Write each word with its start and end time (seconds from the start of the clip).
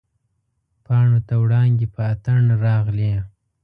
پاڼو 0.85 1.19
ته 1.27 1.33
وړانګې 1.41 1.87
په 1.95 2.01
اتڼ 2.13 2.39
راغلي 2.65 3.11